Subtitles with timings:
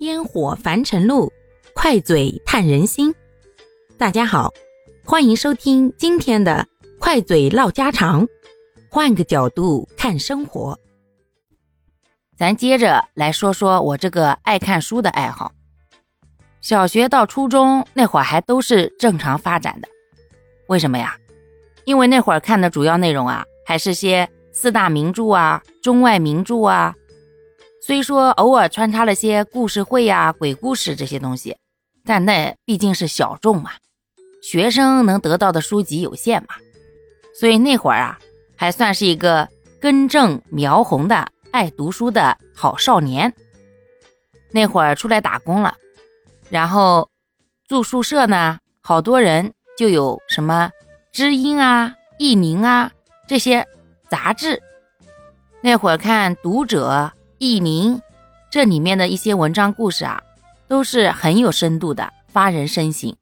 [0.00, 1.32] 烟火凡尘路，
[1.72, 3.14] 快嘴探人心。
[3.96, 4.52] 大家好，
[5.04, 6.66] 欢迎收听今天的
[6.98, 8.26] 快嘴唠家常，
[8.90, 10.76] 换个角度看生活。
[12.36, 15.52] 咱接着来说说我这个爱看书的爱好。
[16.60, 19.88] 小学到初中那会儿还都是正常发展的，
[20.66, 21.16] 为什么呀？
[21.84, 26.94] 因为那会儿看的主要内容啊，还是些四大名著啊、中外名著啊。
[27.86, 31.58] 虽说偶尔穿插了些故事会呀、鬼故事这些东西，
[32.02, 33.72] 但那毕竟是小众嘛，
[34.42, 36.54] 学生能得到的书籍有限嘛，
[37.38, 38.18] 所以那会儿啊，
[38.56, 39.46] 还算是一个
[39.78, 43.34] 根正苗红的爱读书的好少年。
[44.50, 45.76] 那会儿出来打工了，
[46.48, 47.10] 然后
[47.68, 50.72] 住宿舍呢，好多人就有什么
[51.14, 52.90] 《知音》啊、《艺名》啊
[53.28, 53.66] 这些
[54.08, 54.62] 杂志。
[55.60, 57.12] 那会儿看《读者》。
[57.38, 58.00] 佚名，
[58.50, 60.22] 这里面的一些文章故事啊，
[60.68, 63.14] 都是很有深度的，发人深省。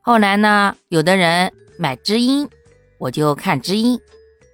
[0.00, 2.48] 后来呢，有的人买知音，
[2.98, 3.98] 我就看知音，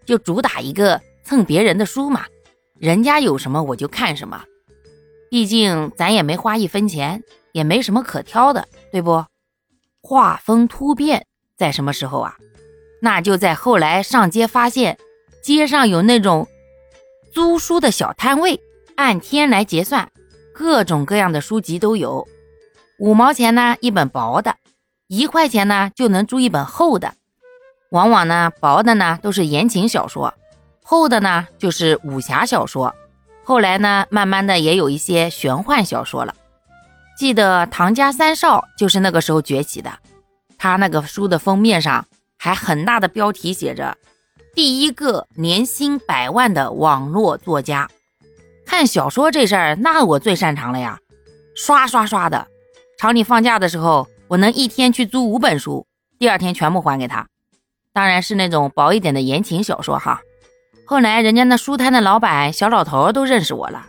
[0.05, 2.27] 就主打一个蹭别人的书嘛，
[2.79, 4.45] 人家有什么我就看什么。
[5.31, 9.25] 毕竟咱也没花一分钱，也没什么可挑的，对不？
[10.03, 11.27] 画风突变
[11.57, 12.37] 在什么时候啊？
[13.01, 14.99] 那就在后来上街发现，
[15.43, 16.47] 街上有那种
[17.33, 18.61] 租书的小摊位。
[18.99, 20.11] 按天来结算，
[20.53, 22.27] 各种各样的书籍都有。
[22.99, 24.57] 五毛钱呢一本薄的，
[25.07, 27.15] 一块钱呢就能租一本厚的。
[27.93, 30.35] 往往呢薄的呢都是言情小说，
[30.83, 32.93] 厚的呢就是武侠小说。
[33.45, 36.35] 后来呢慢慢的也有一些玄幻小说了。
[37.17, 39.93] 记得唐家三少就是那个时候崛起的，
[40.59, 42.05] 他那个书的封面上
[42.37, 43.97] 还很大的标题写着
[44.57, 47.89] “第一个年薪百万的网络作家”。
[48.69, 50.99] 看小说这事儿，那我最擅长了呀，
[51.57, 52.47] 刷刷刷的。
[52.99, 55.87] 厂里放假的时候，我能一天去租五本书，
[56.19, 57.27] 第二天全部还给他。
[57.95, 60.21] 当然是那种薄一点的言情小说哈。
[60.85, 63.87] 后来人家那书摊的老板小老头都认识我了，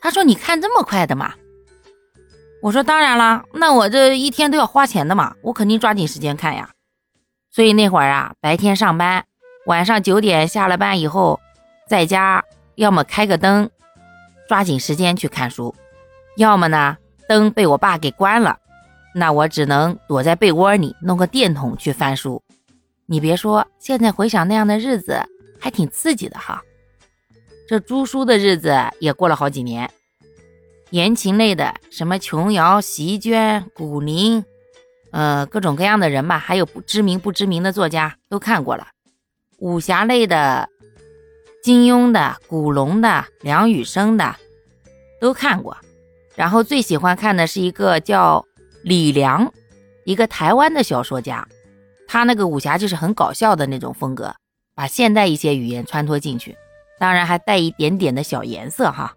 [0.00, 1.34] 他说：“你看这么快的嘛？”
[2.62, 6.70] 我说：“当然了，那我这一天都要花钱的嘛，我肯定抓紧时间看呀。”
[7.54, 9.24] 所以那会儿啊，白天上班，
[9.66, 11.38] 晚上九点下了班以后，
[11.88, 12.42] 在家
[12.74, 13.70] 要么开个灯。
[14.48, 15.74] 抓紧时间去看书，
[16.36, 16.96] 要么呢
[17.28, 18.58] 灯被我爸给关了，
[19.14, 22.42] 那我只能躲在被窝里弄个电筒去翻书。
[23.06, 25.20] 你别说，现在回想那样的日子
[25.58, 26.62] 还挺刺激的哈。
[27.68, 29.90] 这租书的日子也过了好几年，
[30.90, 34.44] 言情类的什么琼瑶、席绢、古灵，
[35.10, 38.86] 呃，各种各样的人吧，还有不知名不知名的作家都看过了。
[39.58, 40.68] 武侠类的。
[41.66, 44.36] 金庸的、古龙的、梁羽生的
[45.20, 45.76] 都看过，
[46.36, 48.46] 然后最喜欢看的是一个叫
[48.84, 49.52] 李良，
[50.04, 51.44] 一个台湾的小说家，
[52.06, 54.32] 他那个武侠就是很搞笑的那种风格，
[54.76, 56.56] 把现代一些语言穿脱进去，
[57.00, 59.12] 当然还带一点点的小颜色哈。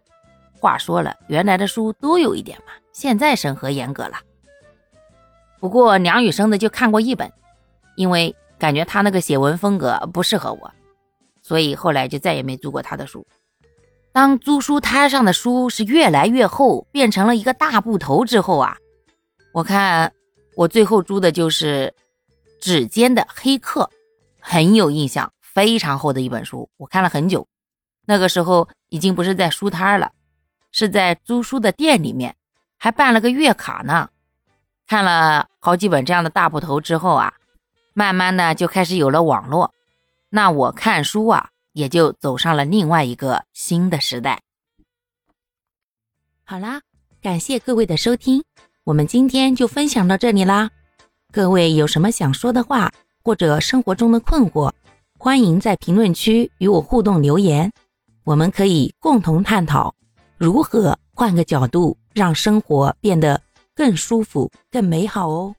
[0.60, 4.18] 话说了，原来的书都有一点嘛，现在审核严格了。
[5.60, 7.32] 不过梁羽生的就看过一本，
[7.96, 10.72] 因为感觉他那个写文风格不适合我。
[11.50, 13.26] 所以后来就再也没租过他的书。
[14.12, 18.78] 当租书摊上的书是越来越厚，变成了一个大布头之后啊，
[19.52, 20.14] 我看
[20.56, 21.92] 我最后租的就是
[22.64, 23.82] 《指尖的黑客》，
[24.40, 27.48] 很有印象，非常厚的一本书，我看了很久。
[28.06, 30.12] 那个时候已经不是在书摊了，
[30.72, 32.36] 是在租书的店里面，
[32.78, 34.10] 还办了个月卡呢。
[34.86, 37.34] 看了好几本这样的大布头之后啊，
[37.96, 39.74] 慢慢的就开始有了网络。
[40.30, 44.42] 那我看书啊，也就走上了另外一个新的时代。
[46.44, 46.82] 好啦，
[47.22, 48.44] 感谢各位的收听，
[48.84, 50.70] 我们今天就分享到这里啦。
[51.32, 52.92] 各位有什么想说的话，
[53.24, 54.72] 或者生活中的困惑，
[55.18, 57.72] 欢迎在评论区与我互动留言，
[58.24, 59.94] 我们可以共同探讨
[60.38, 63.42] 如何换个角度让生活变得
[63.76, 65.56] 更舒服、更美好哦。